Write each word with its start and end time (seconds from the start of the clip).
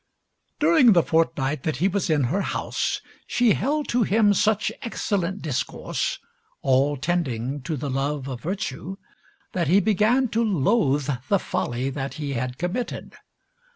During 0.59 0.93
the 0.93 1.03
fortnight 1.03 1.61
that 1.61 1.75
he 1.75 1.87
was 1.87 2.09
in 2.09 2.23
her 2.23 2.41
house, 2.41 3.01
she 3.27 3.53
held 3.53 3.87
to 3.89 4.01
him 4.01 4.33
such 4.33 4.71
excellent 4.81 5.43
discourse, 5.43 6.17
all 6.63 6.97
tending 6.97 7.61
to 7.61 7.77
the 7.77 7.87
love 7.91 8.27
of 8.27 8.41
virtue, 8.41 8.95
that 9.53 9.67
he 9.67 9.79
began 9.79 10.27
to 10.29 10.43
loathe 10.43 11.07
the 11.29 11.37
folly 11.37 11.91
that 11.91 12.15
he 12.15 12.33
had 12.33 12.57
committed. 12.57 13.13